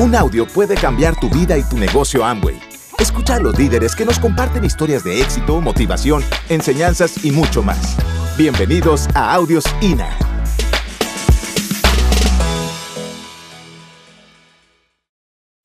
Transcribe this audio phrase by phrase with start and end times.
[0.00, 2.56] Un audio puede cambiar tu vida y tu negocio Amway.
[3.00, 7.96] Escucha a los líderes que nos comparten historias de éxito, motivación, enseñanzas y mucho más.
[8.36, 10.16] Bienvenidos a Audios INA.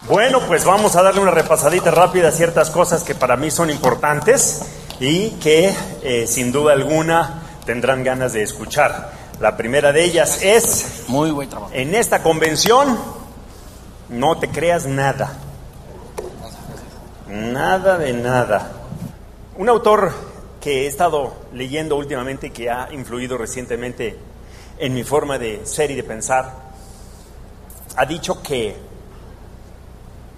[0.08, 3.70] Bueno, pues vamos a darle una repasadita rápida a ciertas cosas que para mí son
[3.70, 4.64] importantes
[5.00, 5.72] y que
[6.02, 9.12] eh, sin duda alguna tendrán ganas de escuchar.
[9.40, 11.72] La primera de ellas es, Muy buen trabajo.
[11.74, 12.98] en esta convención,
[14.14, 15.34] no te creas nada.
[17.28, 18.72] Nada de nada.
[19.58, 20.14] Un autor
[20.62, 24.18] que he estado leyendo últimamente y que ha influido recientemente
[24.78, 26.54] en mi forma de ser y de pensar,
[27.96, 28.76] ha dicho que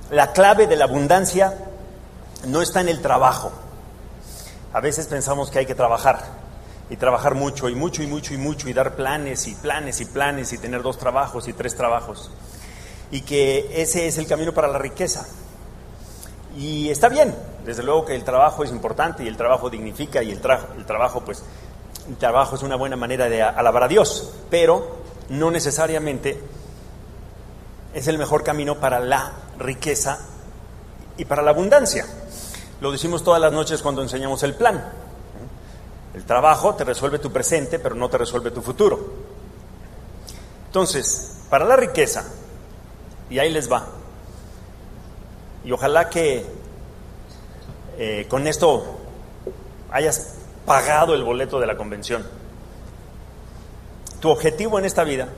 [0.10, 1.54] la clave de la abundancia
[2.48, 3.52] no está en el trabajo.
[4.74, 6.24] A veces pensamos que hay que trabajar
[6.90, 10.06] y trabajar mucho y mucho y mucho y mucho y dar planes y planes y
[10.06, 12.32] planes y tener dos trabajos y tres trabajos.
[13.12, 15.26] Y que ese es el camino para la riqueza.
[16.58, 20.32] Y está bien, desde luego que el trabajo es importante y el trabajo dignifica y
[20.32, 20.42] el,
[20.78, 21.44] el trabajo pues
[22.20, 24.98] trabajo es una buena manera de alabar a Dios, pero
[25.30, 26.40] no necesariamente
[27.94, 30.20] es el mejor camino para la riqueza
[31.18, 32.06] y para la abundancia.
[32.82, 34.84] Lo decimos todas las noches cuando enseñamos el plan.
[36.14, 39.00] El trabajo te resuelve tu presente, pero no te resuelve tu futuro.
[40.68, 42.26] Entonces, para la riqueza,
[43.30, 43.88] y ahí les va,
[45.66, 46.46] y ojalá que
[47.98, 49.00] eh, con esto
[49.92, 52.26] hayas pagado el boleto de la convención.
[54.20, 55.30] Tu objetivo en esta vida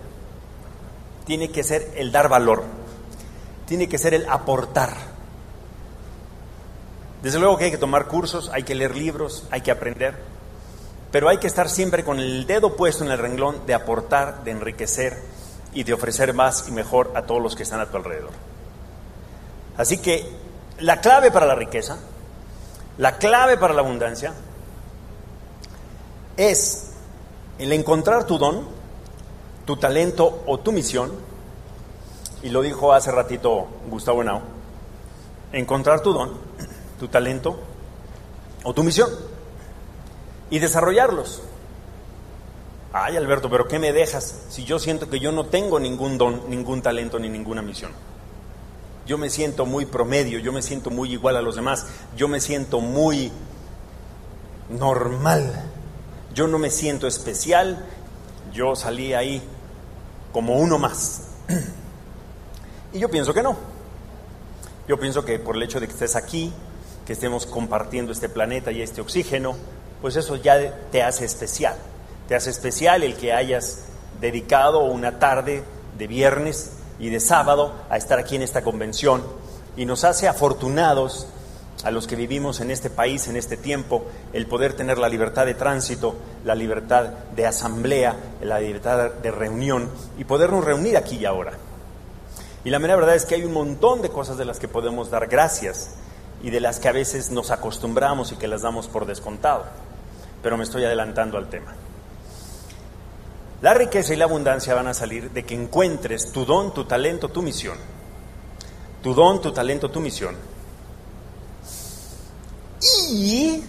[1.25, 2.63] tiene que ser el dar valor,
[3.65, 4.95] tiene que ser el aportar.
[7.21, 10.15] Desde luego que hay que tomar cursos, hay que leer libros, hay que aprender,
[11.11, 14.51] pero hay que estar siempre con el dedo puesto en el renglón de aportar, de
[14.51, 15.21] enriquecer
[15.77, 18.31] y de ofrecer más y mejor a todos los que están a tu alrededor.
[19.77, 20.27] Así que
[20.79, 21.99] la clave para la riqueza,
[22.97, 24.33] la clave para la abundancia,
[26.35, 26.93] es
[27.59, 28.67] el encontrar tu don,
[29.65, 31.11] tu talento o tu misión,
[32.41, 34.41] y lo dijo hace ratito Gustavo Henao,
[35.51, 36.39] encontrar tu don,
[36.99, 37.59] tu talento
[38.63, 39.11] o tu misión
[40.49, 41.43] y desarrollarlos.
[42.99, 46.49] Ay, Alberto, pero ¿qué me dejas si yo siento que yo no tengo ningún don,
[46.49, 47.91] ningún talento ni ninguna misión?
[49.05, 52.41] Yo me siento muy promedio, yo me siento muy igual a los demás, yo me
[52.41, 53.31] siento muy
[54.69, 55.69] normal,
[56.33, 57.85] yo no me siento especial,
[58.51, 59.43] yo salí ahí
[60.33, 61.27] como uno más.
[62.93, 63.57] Y yo pienso que no.
[64.87, 66.53] Yo pienso que por el hecho de que estés aquí,
[67.05, 69.55] que estemos compartiendo este planeta y este oxígeno,
[70.01, 71.75] pues eso ya te hace especial.
[72.27, 73.85] Te hace especial el que hayas
[74.19, 75.63] dedicado una tarde
[75.97, 79.23] de viernes y de sábado a estar aquí en esta convención
[79.75, 81.27] y nos hace afortunados
[81.83, 85.45] a los que vivimos en este país, en este tiempo, el poder tener la libertad
[85.45, 91.25] de tránsito, la libertad de asamblea, la libertad de reunión y podernos reunir aquí y
[91.25, 91.53] ahora.
[92.63, 95.11] Y la mera verdad es que hay un montón de cosas de las que podemos
[95.11, 95.91] dar gracias
[96.43, 99.63] y de las que a veces nos acostumbramos y que las damos por descontado.
[100.41, 101.75] Pero me estoy adelantando al tema.
[103.61, 107.29] La riqueza y la abundancia van a salir de que encuentres tu don, tu talento,
[107.29, 107.77] tu misión.
[109.01, 110.35] Tu don, tu talento, tu misión.
[113.11, 113.63] Y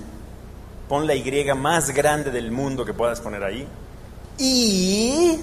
[0.88, 3.66] pon la Y más grande del mundo que puedas poner ahí.
[4.36, 5.40] Y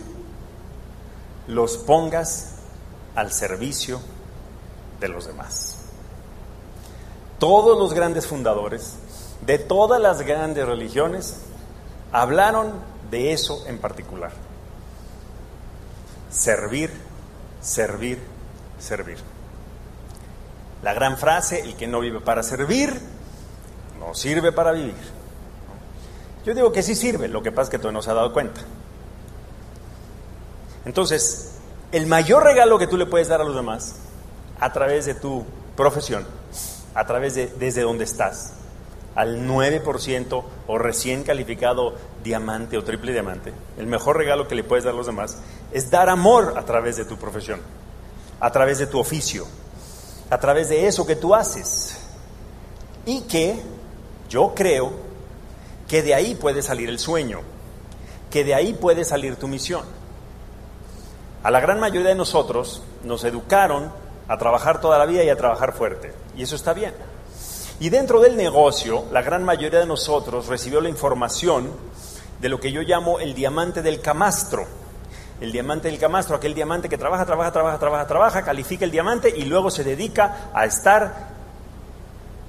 [1.47, 2.55] los pongas
[3.15, 3.99] al servicio
[4.99, 5.79] de los demás.
[7.39, 8.95] Todos los grandes fundadores
[9.45, 11.37] de todas las grandes religiones
[12.11, 12.73] hablaron
[13.09, 14.31] de eso en particular.
[16.29, 16.91] Servir,
[17.61, 18.19] servir,
[18.79, 19.17] servir.
[20.83, 22.99] La gran frase, el que no vive para servir,
[23.99, 24.95] no sirve para vivir.
[26.45, 28.33] Yo digo que sí sirve, lo que pasa es que todavía no se ha dado
[28.33, 28.61] cuenta.
[30.85, 31.55] Entonces,
[31.91, 33.95] el mayor regalo que tú le puedes dar a los demás,
[34.59, 36.25] a través de tu profesión,
[36.93, 38.53] a través de desde donde estás,
[39.15, 44.83] al 9% o recién calificado diamante o triple diamante, el mejor regalo que le puedes
[44.83, 45.37] dar a los demás
[45.71, 47.61] es dar amor a través de tu profesión,
[48.39, 49.45] a través de tu oficio,
[50.29, 51.97] a través de eso que tú haces.
[53.05, 53.61] Y que
[54.29, 54.91] yo creo
[55.87, 57.41] que de ahí puede salir el sueño,
[58.31, 59.83] que de ahí puede salir tu misión.
[61.43, 63.91] A la gran mayoría de nosotros nos educaron
[64.27, 66.93] a trabajar toda la vida y a trabajar fuerte, y eso está bien.
[67.79, 71.69] Y dentro del negocio, la gran mayoría de nosotros recibió la información
[72.39, 74.65] de lo que yo llamo el diamante del camastro.
[75.41, 79.33] el diamante del camastro, aquel diamante que trabaja, trabaja, trabaja, trabaja, trabaja, califica el diamante
[79.35, 81.35] y luego se dedica a estar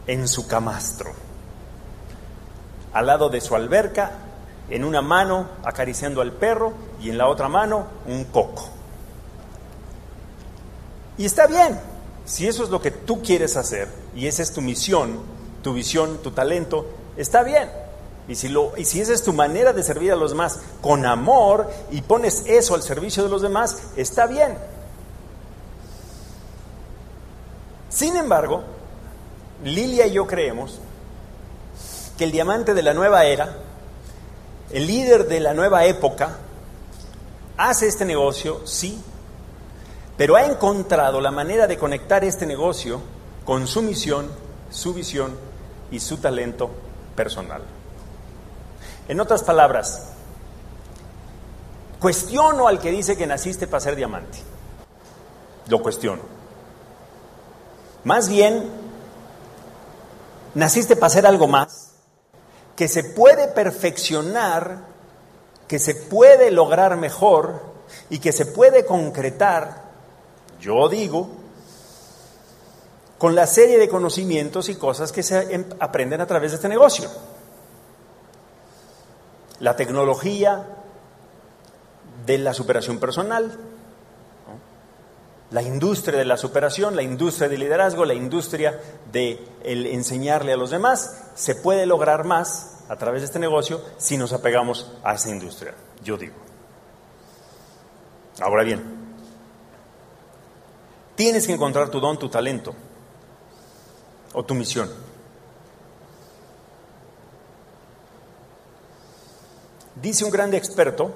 [0.07, 1.11] en su camastro,
[2.93, 4.13] al lado de su alberca,
[4.71, 8.69] en una mano acariciando al perro y en la otra mano un coco.
[11.19, 11.81] Y está bien,
[12.25, 15.21] si eso es lo que tú quieres hacer y esa es tu misión,
[15.63, 16.87] tu visión, tu talento,
[17.17, 17.71] está bien.
[18.29, 21.05] Y si, lo, y si esa es tu manera de servir a los demás con
[21.07, 24.57] amor y pones eso al servicio de los demás, está bien.
[27.91, 28.65] Sin embargo,
[29.63, 30.81] Lilia y yo creemos
[32.19, 33.59] que el diamante de la nueva era,
[34.73, 36.39] el líder de la nueva época,
[37.59, 39.01] hace este negocio, sí,
[40.17, 43.01] pero ha encontrado la manera de conectar este negocio
[43.47, 44.29] con su misión,
[44.71, 45.35] su visión
[45.91, 46.69] y su talento
[47.15, 47.63] personal.
[49.09, 50.09] En otras palabras,
[52.01, 54.39] cuestiono al que dice que naciste para ser diamante.
[55.69, 56.23] Lo cuestiono.
[58.03, 58.69] Más bien,
[60.55, 61.93] naciste para ser algo más,
[62.75, 64.81] que se puede perfeccionar,
[65.69, 67.63] que se puede lograr mejor
[68.11, 69.85] y que se puede concretar,
[70.61, 71.46] yo digo,
[73.19, 76.69] con la serie de conocimientos y cosas que se em, aprenden a través de este
[76.69, 77.11] negocio.
[79.61, 80.67] La tecnología
[82.27, 83.59] de la superación personal,
[85.51, 88.79] la industria de la superación, la industria del liderazgo, la industria
[89.13, 94.19] de enseñarle a los demás, se puede lograr más a través de este negocio si
[94.19, 95.75] nos apegamos a esa industria,
[96.05, 96.35] yo digo.
[98.41, 98.83] Ahora bien,
[101.15, 102.75] tienes que encontrar tu don, tu talento
[104.37, 104.91] o tu misión.
[109.95, 111.11] Dice un grande experto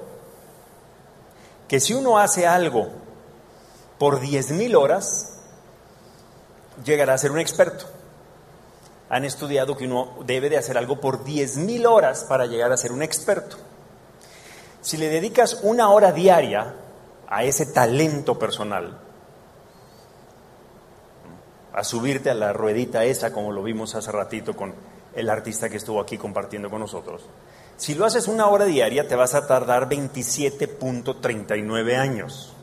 [1.69, 2.89] que si uno hace algo
[3.99, 5.39] por 10.000 horas,
[6.83, 7.85] llegará a ser un experto.
[9.11, 12.91] Han estudiado que uno debe de hacer algo por 10.000 horas para llegar a ser
[12.91, 13.59] un experto.
[14.81, 16.75] Si le dedicas una hora diaria
[17.29, 19.10] a ese talento personal,
[21.73, 24.75] a subirte a la ruedita esa, como lo vimos hace ratito con
[25.15, 27.23] el artista que estuvo aquí compartiendo con nosotros,
[27.77, 32.55] si lo haces una hora diaria, te vas a tardar 27.39 años.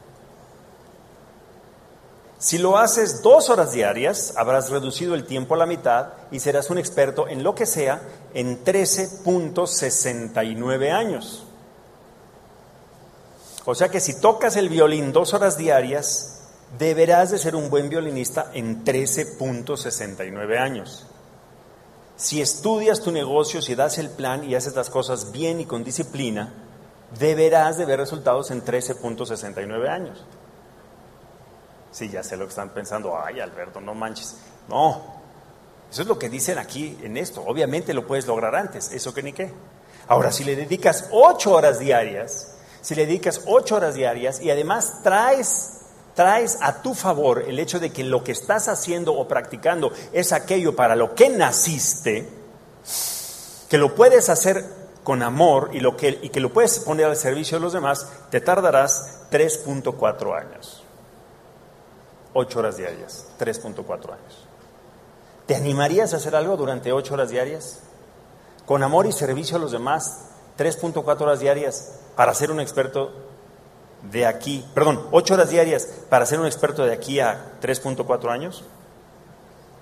[2.40, 6.70] Si lo haces dos horas diarias, habrás reducido el tiempo a la mitad y serás
[6.70, 8.04] un experto en lo que sea
[8.36, 11.48] en 13.69 años.
[13.66, 16.37] O sea que si tocas el violín dos horas diarias,
[16.78, 21.06] deberás de ser un buen violinista en 13.69 años.
[22.16, 25.84] Si estudias tu negocio, si das el plan y haces las cosas bien y con
[25.84, 26.54] disciplina,
[27.20, 30.26] deberás de ver resultados en 13.69 años.
[31.92, 33.18] Sí, ya sé lo que están pensando.
[33.18, 34.36] Ay, Alberto, no manches.
[34.68, 35.18] No,
[35.90, 37.44] eso es lo que dicen aquí en esto.
[37.46, 39.52] Obviamente lo puedes lograr antes, eso que ni qué.
[40.08, 45.02] Ahora, si le dedicas ocho horas diarias, si le dedicas ocho horas diarias y además
[45.04, 45.77] traes
[46.18, 50.34] traes a tu favor el hecho de que lo que estás haciendo o practicando es
[50.34, 52.28] aquello para lo que naciste,
[53.70, 54.66] que lo puedes hacer
[55.04, 58.08] con amor y, lo que, y que lo puedes poner al servicio de los demás,
[58.32, 60.84] te tardarás 3.4 años.
[62.34, 64.48] 8 horas diarias, 3.4 años.
[65.46, 67.82] ¿Te animarías a hacer algo durante 8 horas diarias?
[68.66, 73.27] Con amor y servicio a los demás, 3.4 horas diarias para ser un experto
[74.04, 78.64] de aquí, perdón, ocho horas diarias para ser un experto de aquí a 3.4 años?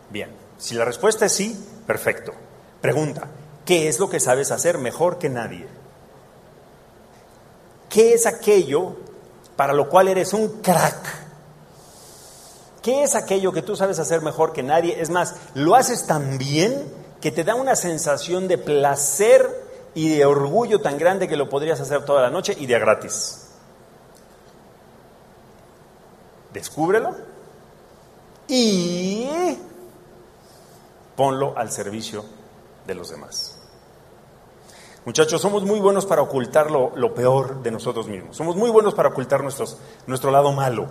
[0.09, 2.33] Bien, si la respuesta es sí, perfecto.
[2.81, 3.27] Pregunta,
[3.65, 5.67] ¿qué es lo que sabes hacer mejor que nadie?
[7.89, 8.95] ¿Qué es aquello
[9.55, 11.25] para lo cual eres un crack?
[12.81, 15.01] ¿Qué es aquello que tú sabes hacer mejor que nadie?
[15.01, 16.83] Es más, lo haces tan bien
[17.19, 21.79] que te da una sensación de placer y de orgullo tan grande que lo podrías
[21.79, 23.44] hacer toda la noche y de gratis.
[26.55, 27.13] Descúbrelo
[28.47, 29.27] y
[31.15, 32.23] ponlo al servicio
[32.87, 33.57] de los demás.
[35.03, 38.35] Muchachos, somos muy buenos para ocultar lo, peor de nosotros mismos.
[38.35, 40.87] Somos muy buenos para ocultar nuestro lado malo.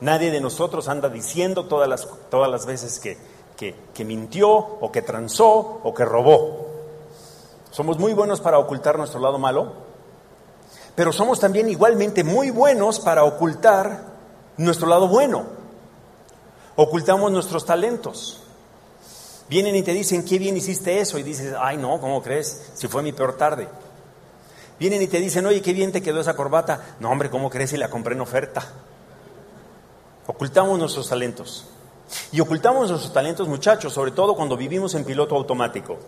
[0.00, 3.18] Nadie de nosotros anda diciendo todas las, todas las veces que,
[3.56, 6.66] que, que mintió o que transó o que robó.
[7.70, 9.72] Somos muy buenos para ocultar nuestro lado malo,
[10.96, 14.11] pero somos también igualmente muy buenos para ocultar
[14.56, 15.46] nuestro lado bueno.
[16.76, 18.42] Ocultamos nuestros talentos.
[19.48, 21.18] Vienen y te dicen, qué bien hiciste eso.
[21.18, 22.70] Y dices, ay no, ¿cómo crees?
[22.74, 23.68] Si fue mi peor tarde.
[24.78, 26.96] Vienen y te dicen, oye, qué bien te quedó esa corbata.
[26.98, 28.66] No, hombre, ¿cómo crees si la compré en oferta?
[30.26, 31.66] Ocultamos nuestros talentos.
[32.30, 35.98] Y ocultamos nuestros talentos, muchachos, sobre todo cuando vivimos en piloto automático.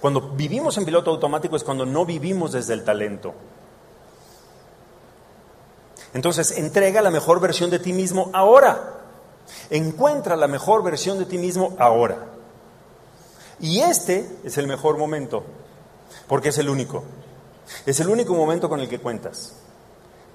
[0.00, 3.34] Cuando vivimos en piloto automático es cuando no vivimos desde el talento.
[6.14, 8.94] Entonces, entrega la mejor versión de ti mismo ahora.
[9.70, 12.18] Encuentra la mejor versión de ti mismo ahora.
[13.60, 15.44] Y este es el mejor momento,
[16.26, 17.04] porque es el único.
[17.86, 19.54] Es el único momento con el que cuentas.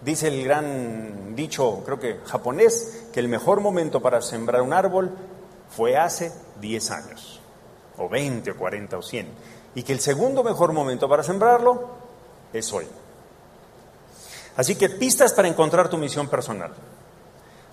[0.02, 5.12] Dice el gran dicho, creo que japonés, que el mejor momento para sembrar un árbol
[5.70, 7.40] fue hace 10 años,
[7.98, 9.28] o 20, o 40, o 100.
[9.76, 11.88] Y que el segundo mejor momento para sembrarlo
[12.52, 12.86] es hoy.
[14.56, 16.72] Así que pistas para encontrar tu misión personal.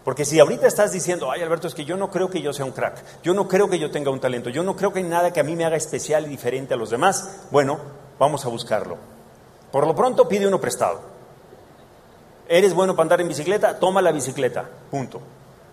[0.05, 2.65] Porque si ahorita estás diciendo, ay Alberto, es que yo no creo que yo sea
[2.65, 5.05] un crack, yo no creo que yo tenga un talento, yo no creo que hay
[5.05, 7.79] nada que a mí me haga especial y diferente a los demás, bueno,
[8.19, 8.97] vamos a buscarlo.
[9.71, 11.01] Por lo pronto pide uno prestado.
[12.49, 13.79] ¿Eres bueno para andar en bicicleta?
[13.79, 15.21] Toma la bicicleta, punto.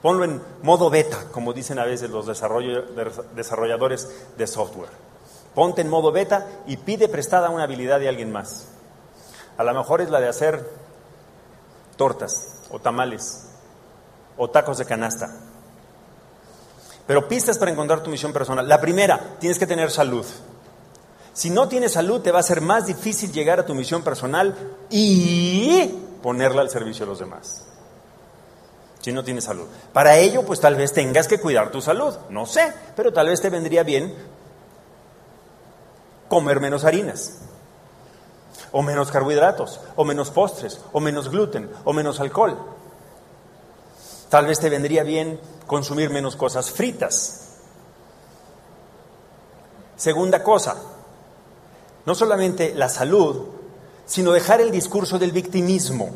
[0.02, 4.92] Ponlo en modo beta, como dicen a veces los desarrolladores de software.
[5.56, 8.68] Ponte en modo beta y pide prestada una habilidad de alguien más.
[9.58, 10.70] A lo mejor es la de hacer
[11.98, 13.48] tortas o tamales
[14.38, 15.36] o tacos de canasta.
[17.06, 18.68] Pero pistas para encontrar tu misión personal.
[18.68, 20.26] La primera, tienes que tener salud.
[21.34, 24.56] Si no tienes salud, te va a ser más difícil llegar a tu misión personal
[24.90, 25.86] y
[26.22, 27.64] ponerla al servicio de los demás.
[29.02, 29.68] Si no tienes salud.
[29.94, 32.14] Para ello, pues tal vez tengas que cuidar tu salud.
[32.30, 34.14] No sé, pero tal vez te vendría bien
[36.28, 37.38] comer menos harinas,
[38.72, 42.58] o menos carbohidratos, o menos postres, o menos gluten, o menos alcohol.
[44.30, 47.48] Tal vez te vendría bien consumir menos cosas fritas.
[49.96, 50.76] Segunda cosa,
[52.06, 53.48] no solamente la salud,
[54.06, 56.10] sino dejar el discurso del victimismo.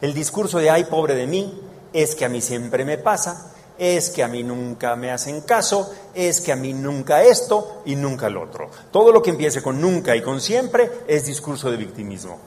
[0.00, 1.60] El discurso de, ay, pobre de mí,
[1.92, 5.94] es que a mí siempre me pasa, es que a mí nunca me hacen caso,
[6.12, 8.70] es que a mí nunca esto y nunca el otro.
[8.90, 12.38] Todo lo que empiece con nunca y con siempre es discurso de victimismo.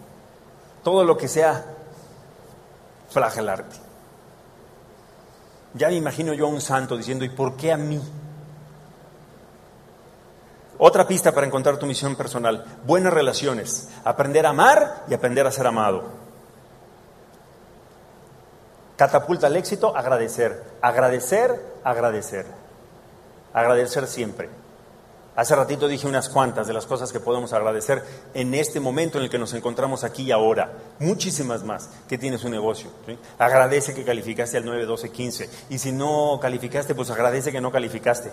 [0.83, 1.65] Todo lo que sea
[3.09, 3.77] flagelarte.
[5.73, 8.01] Ya me imagino yo a un santo diciendo, ¿y por qué a mí?
[10.77, 15.51] Otra pista para encontrar tu misión personal, buenas relaciones, aprender a amar y aprender a
[15.51, 16.03] ser amado.
[19.01, 22.45] Catapulta al éxito, agradecer, agradecer, agradecer,
[23.51, 24.47] agradecer siempre.
[25.35, 28.03] Hace ratito dije unas cuantas de las cosas que podemos agradecer
[28.35, 30.73] en este momento en el que nos encontramos aquí y ahora.
[30.99, 32.91] Muchísimas más que tienes un negocio.
[33.39, 35.49] Agradece que calificaste al 9, 12, 15.
[35.71, 38.31] Y si no calificaste, pues agradece que no calificaste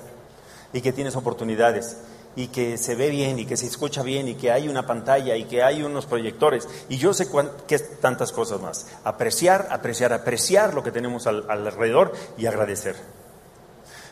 [0.75, 1.97] y que tienes oportunidades
[2.39, 5.35] y que se ve bien y que se escucha bien y que hay una pantalla
[5.35, 7.29] y que hay unos proyectores y yo sé
[7.67, 8.87] que tantas cosas más.
[9.03, 12.95] Apreciar, apreciar, apreciar lo que tenemos alrededor y agradecer.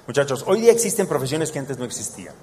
[0.08, 2.34] Muchachos, hoy día existen profesiones que antes no existían.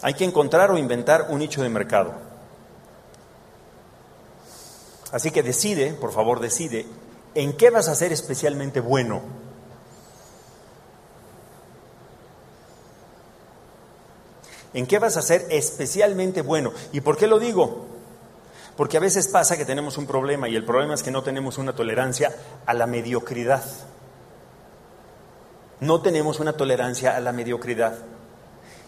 [0.00, 2.14] Hay que encontrar o inventar un nicho de mercado.
[5.12, 6.86] Así que decide, por favor, decide
[7.34, 9.43] en qué vas a ser especialmente bueno.
[14.74, 16.72] ¿En qué vas a ser especialmente bueno?
[16.92, 17.86] ¿Y por qué lo digo?
[18.76, 21.58] Porque a veces pasa que tenemos un problema y el problema es que no tenemos
[21.58, 22.34] una tolerancia
[22.66, 23.62] a la mediocridad.
[25.78, 27.98] No tenemos una tolerancia a la mediocridad.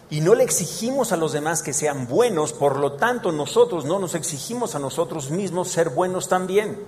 [0.09, 3.99] Y no le exigimos a los demás que sean buenos, por lo tanto nosotros no
[3.99, 6.79] nos exigimos a nosotros mismos ser buenos también.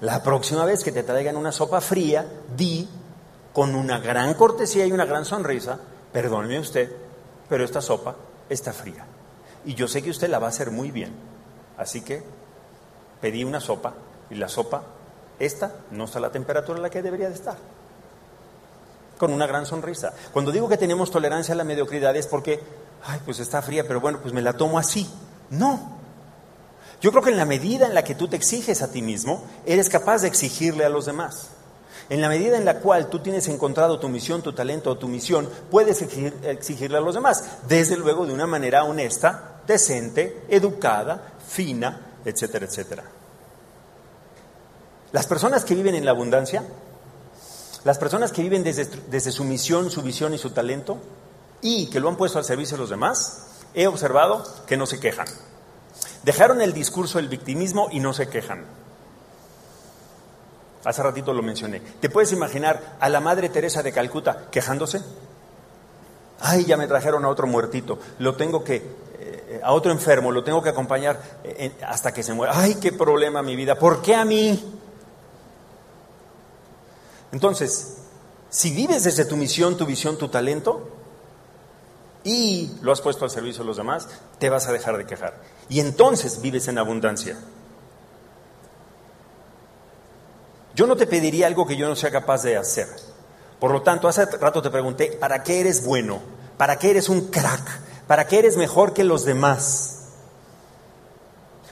[0.00, 2.88] La próxima vez que te traigan una sopa fría, di
[3.52, 5.78] con una gran cortesía y una gran sonrisa,
[6.12, 6.90] perdóneme usted,
[7.52, 8.16] pero esta sopa
[8.48, 9.04] está fría.
[9.66, 11.12] Y yo sé que usted la va a hacer muy bien.
[11.76, 12.22] Así que
[13.20, 13.92] pedí una sopa
[14.30, 14.82] y la sopa,
[15.38, 17.58] esta, no está a la temperatura en la que debería de estar.
[19.18, 20.14] Con una gran sonrisa.
[20.32, 22.58] Cuando digo que tenemos tolerancia a la mediocridad es porque,
[23.04, 25.06] ay, pues está fría, pero bueno, pues me la tomo así.
[25.50, 25.98] No.
[27.02, 29.44] Yo creo que en la medida en la que tú te exiges a ti mismo,
[29.66, 31.50] eres capaz de exigirle a los demás.
[32.12, 35.08] En la medida en la cual tú tienes encontrado tu misión, tu talento o tu
[35.08, 42.18] misión, puedes exigirle a los demás, desde luego de una manera honesta, decente, educada, fina,
[42.22, 43.04] etcétera, etcétera.
[45.10, 46.62] Las personas que viven en la abundancia,
[47.82, 50.98] las personas que viven desde, desde su misión, su visión y su talento,
[51.62, 55.00] y que lo han puesto al servicio de los demás, he observado que no se
[55.00, 55.28] quejan.
[56.24, 58.81] Dejaron el discurso del victimismo y no se quejan.
[60.84, 61.80] Hace ratito lo mencioné.
[61.80, 65.00] ¿Te puedes imaginar a la Madre Teresa de Calcuta quejándose?
[66.40, 67.98] Ay, ya me trajeron a otro muertito.
[68.18, 68.82] Lo tengo que,
[69.18, 72.52] eh, a otro enfermo, lo tengo que acompañar eh, hasta que se muera.
[72.56, 74.60] Ay, qué problema mi vida, ¿por qué a mí?
[77.30, 77.98] Entonces,
[78.50, 80.88] si vives desde tu misión, tu visión, tu talento,
[82.24, 84.08] y lo has puesto al servicio de los demás,
[84.38, 85.34] te vas a dejar de quejar.
[85.68, 87.38] Y entonces vives en abundancia.
[90.74, 92.88] Yo no te pediría algo que yo no sea capaz de hacer.
[93.60, 96.20] Por lo tanto, hace rato te pregunté, ¿para qué eres bueno?
[96.56, 97.80] ¿Para qué eres un crack?
[98.06, 100.02] ¿Para qué eres mejor que los demás?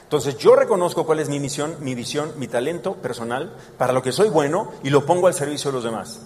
[0.03, 4.11] Entonces yo reconozco cuál es mi misión, mi visión, mi talento personal, para lo que
[4.11, 6.19] soy bueno y lo pongo al servicio de los demás.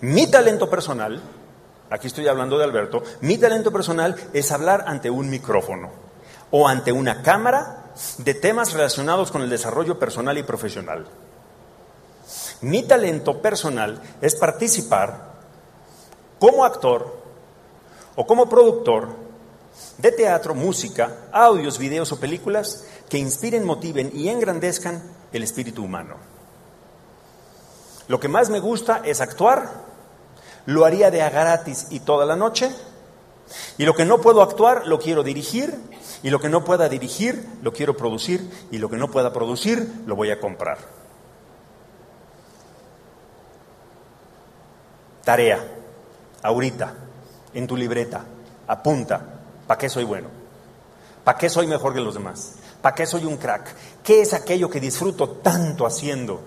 [0.00, 1.22] Mi talento personal,
[1.88, 5.90] aquí estoy hablando de Alberto, mi talento personal es hablar ante un micrófono
[6.50, 7.81] o ante una cámara
[8.18, 11.06] de temas relacionados con el desarrollo personal y profesional.
[12.60, 15.32] Mi talento personal es participar
[16.38, 17.22] como actor
[18.16, 19.08] o como productor
[19.98, 26.16] de teatro, música, audios, videos o películas que inspiren, motiven y engrandezcan el espíritu humano.
[28.08, 29.70] Lo que más me gusta es actuar,
[30.66, 32.70] lo haría de a gratis y toda la noche,
[33.78, 35.78] y lo que no puedo actuar lo quiero dirigir,
[36.22, 39.90] y lo que no pueda dirigir lo quiero producir, y lo que no pueda producir
[40.06, 40.78] lo voy a comprar.
[45.24, 45.64] Tarea,
[46.42, 46.94] ahorita,
[47.54, 48.24] en tu libreta,
[48.66, 50.28] apunta, ¿para qué soy bueno?
[51.24, 52.54] ¿Para qué soy mejor que los demás?
[52.80, 53.74] ¿Para qué soy un crack?
[54.02, 56.40] ¿Qué es aquello que disfruto tanto haciendo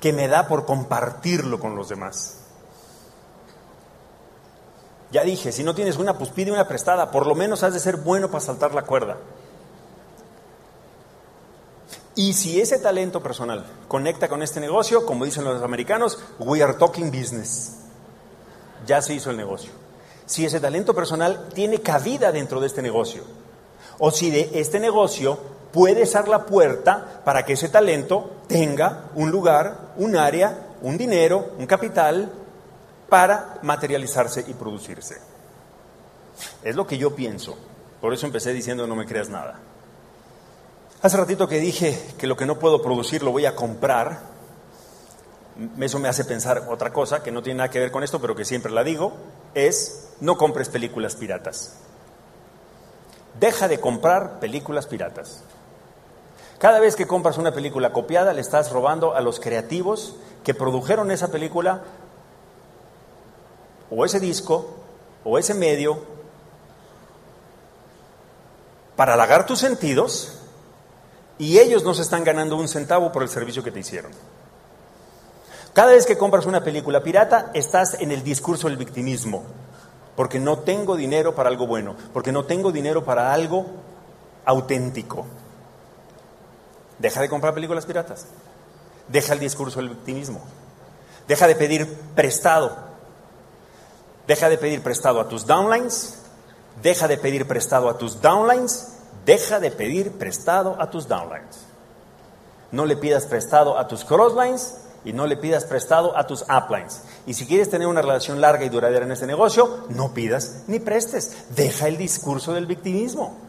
[0.00, 2.45] que me da por compartirlo con los demás?
[5.10, 7.80] Ya dije, si no tienes una, pues pide una prestada, por lo menos has de
[7.80, 9.16] ser bueno para saltar la cuerda.
[12.14, 16.74] Y si ese talento personal conecta con este negocio, como dicen los americanos, we are
[16.74, 17.76] talking business.
[18.86, 19.70] Ya se hizo el negocio
[20.26, 23.22] si ese talento personal tiene cabida dentro de este negocio
[23.98, 25.38] o si de este negocio
[25.72, 31.52] puede ser la puerta para que ese talento tenga un lugar, un área, un dinero,
[31.58, 32.30] un capital
[33.08, 35.16] para materializarse y producirse.
[36.62, 37.56] Es lo que yo pienso.
[38.00, 39.58] Por eso empecé diciendo no me creas nada.
[41.02, 44.20] Hace ratito que dije que lo que no puedo producir lo voy a comprar.
[45.78, 48.34] Eso me hace pensar otra cosa que no tiene nada que ver con esto, pero
[48.34, 49.14] que siempre la digo
[49.54, 51.76] es no compres películas piratas.
[53.38, 55.42] Deja de comprar películas piratas.
[56.58, 61.10] Cada vez que compras una película copiada, le estás robando a los creativos que produjeron
[61.10, 61.82] esa película
[63.90, 64.76] o ese disco
[65.24, 65.98] o ese medio
[68.96, 70.38] para halagar tus sentidos
[71.38, 74.12] y ellos no se están ganando un centavo por el servicio que te hicieron.
[75.74, 79.42] Cada vez que compras una película pirata, estás en el discurso del victimismo,
[80.16, 83.66] porque no tengo dinero para algo bueno, porque no tengo dinero para algo
[84.46, 85.26] auténtico.
[86.98, 88.26] Deja de comprar películas piratas.
[89.08, 90.40] Deja el discurso del victimismo.
[91.28, 92.85] Deja de pedir prestado.
[94.26, 96.22] Deja de pedir prestado a tus downlines.
[96.82, 98.94] Deja de pedir prestado a tus downlines.
[99.24, 101.66] Deja de pedir prestado a tus downlines.
[102.72, 107.02] No le pidas prestado a tus crosslines y no le pidas prestado a tus uplines.
[107.26, 110.80] Y si quieres tener una relación larga y duradera en este negocio, no pidas ni
[110.80, 111.54] prestes.
[111.54, 113.45] Deja el discurso del victimismo.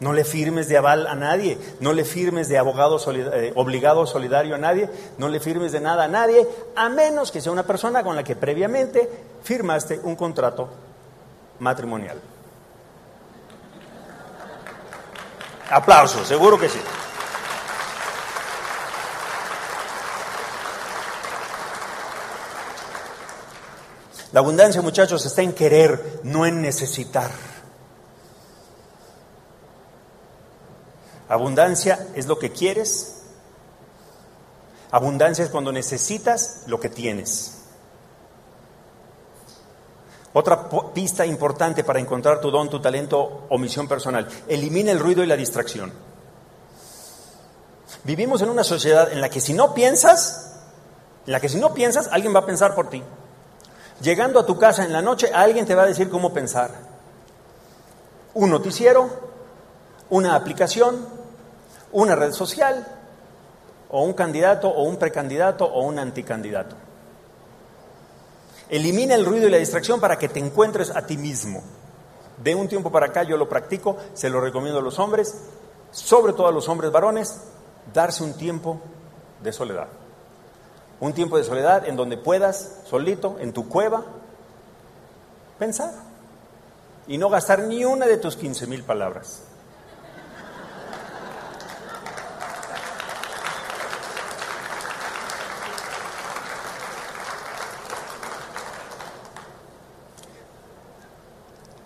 [0.00, 4.54] No le firmes de aval a nadie, no le firmes de abogado eh, obligado solidario
[4.54, 8.02] a nadie, no le firmes de nada a nadie, a menos que sea una persona
[8.02, 9.08] con la que previamente
[9.42, 10.68] firmaste un contrato
[11.58, 12.18] matrimonial.
[15.70, 16.80] Aplausos, seguro que sí.
[24.32, 27.30] La abundancia, muchachos, está en querer, no en necesitar.
[31.30, 33.22] Abundancia es lo que quieres.
[34.90, 37.58] Abundancia es cuando necesitas lo que tienes.
[40.32, 44.26] Otra pista importante para encontrar tu don, tu talento o misión personal.
[44.48, 45.92] Elimina el ruido y la distracción.
[48.02, 50.56] Vivimos en una sociedad en la que si no piensas,
[51.26, 53.04] en la que si no piensas, alguien va a pensar por ti.
[54.00, 56.72] Llegando a tu casa en la noche, alguien te va a decir cómo pensar.
[58.34, 59.08] Un noticiero,
[60.08, 61.19] una aplicación,
[61.92, 62.86] una red social,
[63.90, 66.76] o un candidato, o un precandidato, o un anticandidato.
[68.68, 71.62] Elimina el ruido y la distracción para que te encuentres a ti mismo.
[72.42, 75.34] De un tiempo para acá yo lo practico, se lo recomiendo a los hombres,
[75.90, 77.40] sobre todo a los hombres varones,
[77.92, 78.80] darse un tiempo
[79.42, 79.88] de soledad.
[81.00, 84.04] Un tiempo de soledad en donde puedas, solito, en tu cueva,
[85.58, 85.92] pensar.
[87.08, 89.42] y no gastar ni una de tus 15 mil palabras.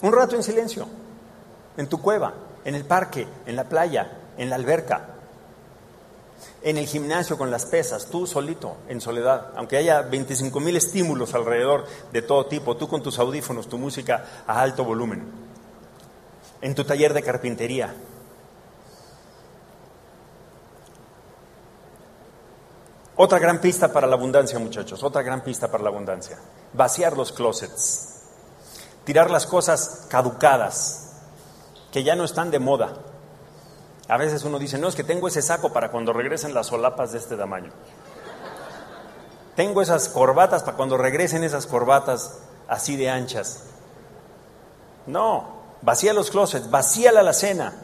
[0.05, 0.87] Un rato en silencio,
[1.79, 5.15] en tu cueva, en el parque, en la playa, en la alberca,
[6.61, 11.33] en el gimnasio con las pesas, tú solito, en soledad, aunque haya 25 mil estímulos
[11.33, 15.25] alrededor de todo tipo, tú con tus audífonos, tu música a alto volumen,
[16.61, 17.95] en tu taller de carpintería.
[23.17, 26.39] Otra gran pista para la abundancia, muchachos, otra gran pista para la abundancia.
[26.75, 28.14] Vaciar los closets
[29.05, 31.13] tirar las cosas caducadas,
[31.93, 32.95] que ya no están de moda.
[34.09, 37.13] A veces uno dice, no, es que tengo ese saco para cuando regresen las solapas
[37.13, 37.73] de este tamaño.
[39.57, 42.39] Tengo esas corbatas para cuando regresen esas corbatas
[42.69, 43.65] así de anchas.
[45.07, 47.75] No, vacía los closets, vacía la alacena.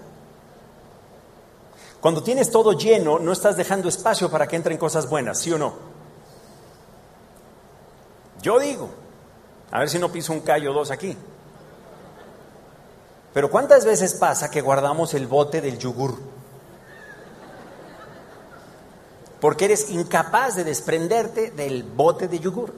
[2.00, 5.58] Cuando tienes todo lleno, no estás dejando espacio para que entren cosas buenas, ¿sí o
[5.58, 5.74] no?
[8.42, 8.88] Yo digo,
[9.70, 11.16] a ver si no piso un callo dos aquí.
[13.32, 16.18] Pero ¿cuántas veces pasa que guardamos el bote del yogur?
[19.40, 22.74] Porque eres incapaz de desprenderte del bote de yogur.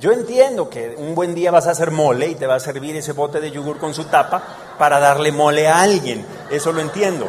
[0.00, 2.96] Yo entiendo que un buen día vas a hacer mole y te va a servir
[2.96, 4.42] ese bote de yogur con su tapa
[4.78, 6.26] para darle mole a alguien.
[6.50, 7.28] Eso lo entiendo.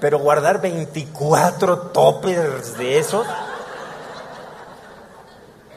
[0.00, 3.26] Pero guardar 24 toppers de esos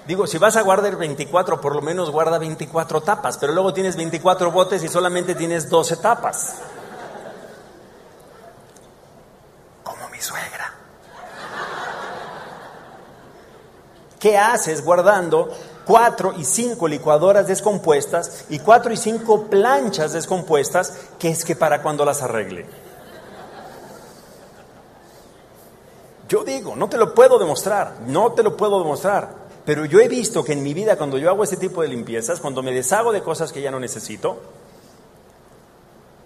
[0.10, 3.96] Digo, si vas a guardar 24, por lo menos guarda 24 tapas, pero luego tienes
[3.96, 6.56] 24 botes y solamente tienes 12 tapas.
[9.84, 10.74] Como mi suegra.
[14.20, 21.30] ¿Qué haces guardando 4 y 5 licuadoras descompuestas y 4 y 5 planchas descompuestas que
[21.30, 22.66] es que para cuando las arregle?
[26.28, 29.39] Yo digo, no te lo puedo demostrar, no te lo puedo demostrar.
[29.70, 32.40] Pero yo he visto que en mi vida cuando yo hago este tipo de limpiezas,
[32.40, 34.40] cuando me deshago de cosas que ya no necesito,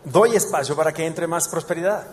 [0.06, 2.08] doy espacio para que entre más prosperidad.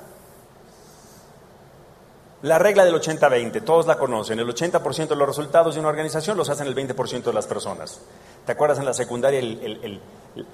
[2.42, 4.40] La regla del 80-20, todos la conocen.
[4.40, 8.00] El 80% de los resultados de una organización los hacen el 20% de las personas.
[8.44, 9.40] ¿Te acuerdas en la secundaria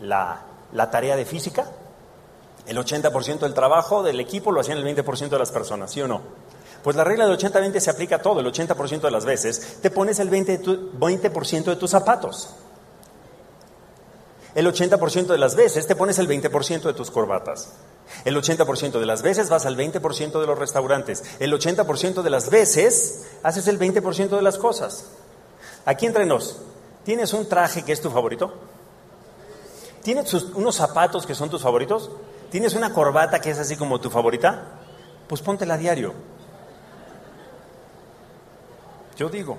[0.03, 0.43] la,
[0.75, 1.71] la tarea de física?
[2.67, 6.07] El 80% del trabajo del equipo lo hacían el 20% de las personas, ¿sí o
[6.07, 6.21] no?
[6.87, 9.91] Pues la regla del 80-20 se aplica a todo, el 80% de las veces te
[9.91, 12.51] pones el 20%, de tus zapatos.
[14.55, 17.73] El 80% de las veces te pones el 20% de tus corbatas.
[18.25, 21.25] El 80% de las veces vas al 20% de los restaurantes.
[21.41, 25.07] El 80% de las veces haces el 20% de las cosas.
[25.87, 26.59] Aquí entre nos,
[27.03, 28.55] ¿tienes un traje que es tu favorito?
[30.05, 32.13] ¿Tienes unos zapatos que son tus favoritos?
[32.49, 34.83] ¿Tienes una corbata que es así como tu favorita?
[35.27, 36.36] Pues póntela a diario.
[39.17, 39.57] Yo digo.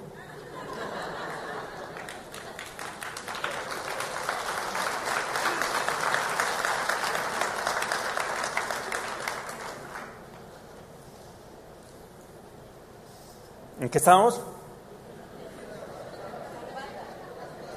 [13.80, 14.42] ¿En qué estábamos?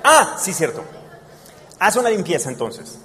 [0.04, 0.82] Ah, sí, cierto.
[1.78, 2.98] Haz una limpieza entonces.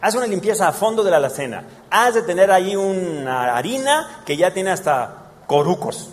[0.00, 1.64] Haz una limpieza a fondo de la alacena.
[1.90, 6.10] Haz de tener ahí una harina que ya tiene hasta corucos.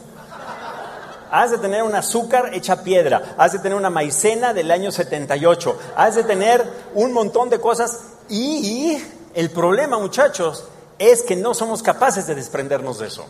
[1.32, 5.78] Has de tener un azúcar hecha piedra, has de tener una maicena del año 78,
[5.96, 6.66] has de tener
[6.96, 8.00] un montón de cosas.
[8.30, 8.98] Y,
[9.36, 10.66] el problema, muchachos,
[10.98, 13.26] es que no somos capaces de desprendernos de eso.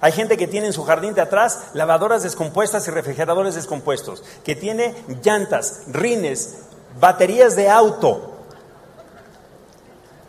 [0.00, 4.56] Hay gente que tiene en su jardín de atrás lavadoras descompuestas y refrigeradores descompuestos, que
[4.56, 6.58] tiene llantas, rines,
[6.98, 8.32] baterías de auto,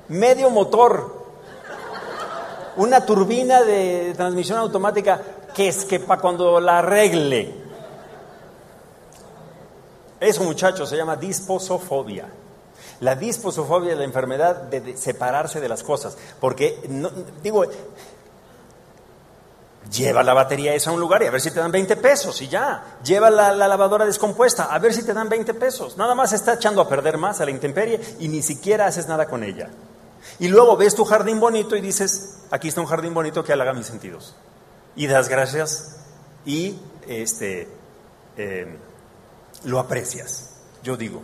[0.08, 1.23] medio motor,
[2.76, 5.21] una turbina de transmisión automática
[5.54, 7.63] que es que para cuando la arregle.
[10.20, 12.28] Eso, muchachos, se llama disposofobia.
[13.02, 16.18] La disposofobia es la enfermedad de separarse de las cosas.
[16.39, 16.80] Porque,
[17.42, 17.66] digo,
[19.92, 22.42] lleva la batería esa a un lugar y a ver si te dan 20 pesos
[22.42, 23.00] y ya.
[23.04, 25.98] Lleva la, la, lavadora descompuesta, a ver si te dan 20 pesos.
[25.98, 29.28] Nada más está echando a perder más a la intemperie y ni siquiera haces nada
[29.28, 29.70] con ella.
[30.39, 33.74] Y luego ves tu jardín bonito y dices, aquí está un jardín bonito que halaga
[33.74, 34.34] mis sentidos
[34.95, 35.97] y das gracias
[36.45, 37.67] y este,
[38.38, 38.77] eh,
[39.63, 40.51] lo aprecias,
[40.84, 41.21] yo digo.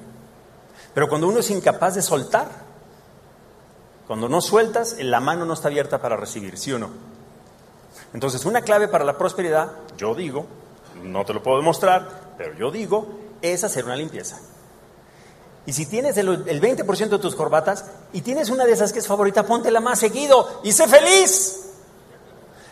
[0.93, 2.47] Pero cuando uno es incapaz de soltar,
[4.07, 6.89] cuando no sueltas, la mano no está abierta para recibir, ¿sí o no?
[8.13, 10.47] Entonces, una clave para la prosperidad, yo digo,
[11.03, 13.07] no te lo puedo demostrar, pero yo digo,
[13.41, 14.39] es hacer una limpieza.
[15.65, 19.07] Y si tienes el, 20% de tus corbatas y tienes una de esas que es
[19.07, 21.68] favorita, póntela más seguido y sé feliz.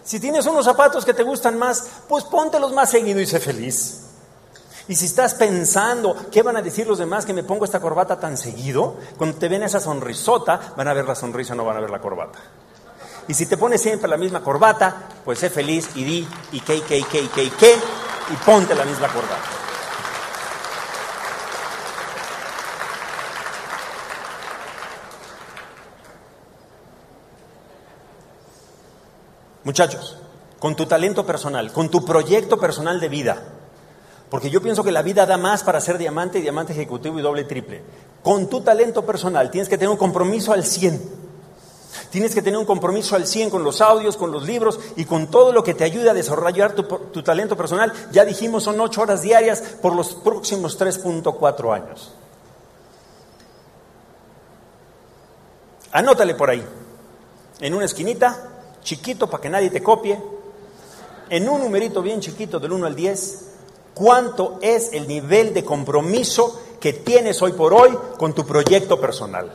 [0.07, 4.03] Si tienes unos zapatos que te gustan más, pues póntelos más seguido y sé feliz.
[4.87, 8.17] Y si estás pensando, ¿qué van a decir los demás que me pongo esta corbata
[8.17, 8.95] tan seguido?
[9.17, 11.99] Cuando te ven esa sonrisota, van a ver la sonrisa, no van a ver la
[11.99, 12.39] corbata.
[13.27, 16.77] Y si te pones siempre la misma corbata, pues sé feliz y di, y qué,
[16.77, 17.51] y qué, y qué, y qué, y
[18.33, 19.66] y ponte la misma corbata.
[29.67, 30.15] Muchachos,
[30.59, 33.43] con tu talento personal, con tu proyecto personal de vida,
[34.29, 37.43] porque yo pienso que la vida da más para ser diamante, diamante ejecutivo y doble
[37.43, 37.81] triple.
[38.23, 41.01] Con tu talento personal tienes que tener un compromiso al 100.
[42.11, 45.27] Tienes que tener un compromiso al 100 con los audios, con los libros y con
[45.27, 47.91] todo lo que te ayude a desarrollar tu, talento personal.
[48.13, 52.13] Ya dijimos, son 8 horas diarias por los próximos 3.4 años.
[55.91, 56.65] Anótale por ahí,
[57.59, 58.53] en una esquinita,
[58.87, 60.17] chiquito para que nadie te copie,
[61.29, 63.45] en un numerito bien chiquito del 1 al 10,
[63.93, 69.51] cuánto es el nivel de compromiso que tienes hoy por hoy con tu proyecto personal.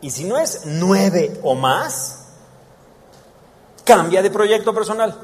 [0.00, 2.24] Y si no es nueve o más,
[3.84, 5.16] cambia de proyecto personal.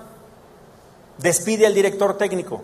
[1.18, 2.62] Despide al director técnico.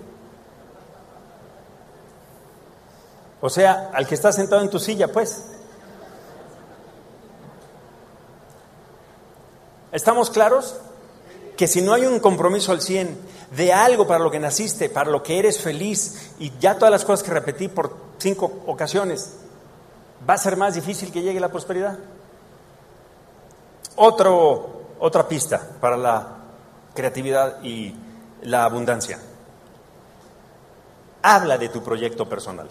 [3.46, 5.44] O sea, al que está sentado en tu silla, pues.
[9.92, 10.76] ¿Estamos claros?
[11.54, 13.18] Que si no hay un compromiso al 100
[13.50, 17.04] de algo para lo que naciste, para lo que eres feliz, y ya todas las
[17.04, 19.34] cosas que repetí por cinco ocasiones,
[20.26, 21.98] va a ser más difícil que llegue la prosperidad.
[23.96, 26.28] Otra pista para la
[26.94, 27.94] creatividad y
[28.40, 29.18] la abundancia.
[31.20, 32.70] Habla de tu proyecto personal.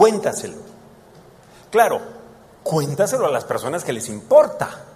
[0.00, 0.56] Cuéntaselo.
[1.70, 2.00] Claro,
[2.62, 4.86] cuéntaselo a las personas que les importa.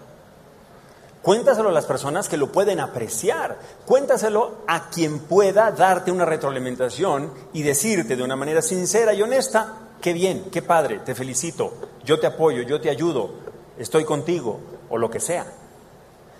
[1.21, 3.59] Cuéntaselo a las personas que lo pueden apreciar.
[3.85, 9.75] Cuéntaselo a quien pueda darte una retroalimentación y decirte de una manera sincera y honesta,
[10.01, 13.31] qué bien, qué padre, te felicito, yo te apoyo, yo te ayudo,
[13.79, 15.45] estoy contigo o lo que sea.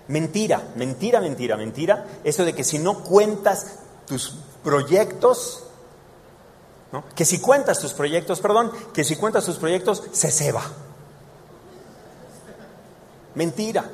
[0.09, 2.07] Mentira, mentira, mentira, mentira.
[2.25, 5.64] Eso de que si no cuentas tus proyectos,
[7.15, 10.63] que si cuentas tus proyectos, perdón, que si cuentas tus proyectos, se ceba.
[13.35, 13.91] Mentira.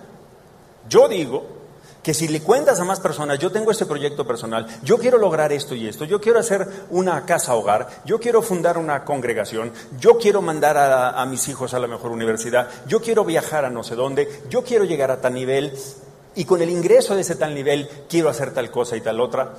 [0.88, 1.60] Yo digo
[2.02, 5.52] que si le cuentas a más personas, yo tengo este proyecto personal, yo quiero lograr
[5.52, 10.18] esto y esto, yo quiero hacer una casa hogar, yo quiero fundar una congregación, yo
[10.18, 13.94] quiero mandar a, mis hijos a la mejor universidad, yo quiero viajar a no sé
[13.94, 15.76] dónde, yo quiero llegar a tal nivel
[16.34, 19.52] y con el ingreso de ese tal nivel quiero hacer tal cosa y tal otra,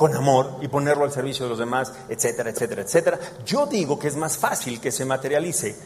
[0.00, 3.20] con amor y ponerlo al servicio de los demás, etcétera, etcétera, etcétera.
[3.44, 5.76] Yo digo que es más fácil que se materialice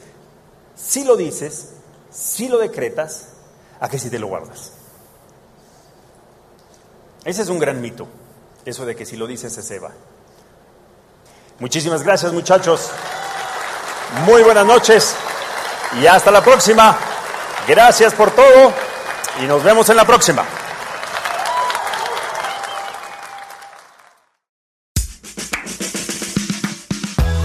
[0.77, 1.71] si lo dices,
[2.13, 3.31] si lo decretas,
[3.81, 4.71] a que si te lo guardas.
[7.25, 8.07] Ese es un gran mito,
[8.65, 9.91] eso de que si lo dices se ceba.
[11.59, 12.91] Muchísimas gracias muchachos,
[14.27, 15.17] muy buenas noches
[16.01, 16.97] y hasta la próxima.
[17.67, 18.73] Gracias por todo
[19.43, 20.47] y nos vemos en la próxima.